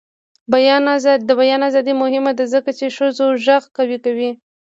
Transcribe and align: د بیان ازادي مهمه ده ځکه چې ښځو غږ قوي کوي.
د 1.27 1.33
بیان 1.39 1.61
ازادي 1.69 1.93
مهمه 2.01 2.31
ده 2.37 2.45
ځکه 2.53 2.71
چې 2.77 2.95
ښځو 2.97 3.25
غږ 3.45 3.63
قوي 3.77 3.97
کوي. 4.05 4.31